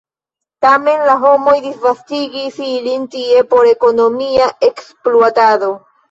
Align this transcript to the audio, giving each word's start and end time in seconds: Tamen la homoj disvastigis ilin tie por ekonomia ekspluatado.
Tamen 0.65 1.01
la 1.07 1.17
homoj 1.25 1.51
disvastigis 1.65 2.57
ilin 2.67 3.03
tie 3.15 3.43
por 3.51 3.69
ekonomia 3.73 4.49
ekspluatado. 4.69 5.69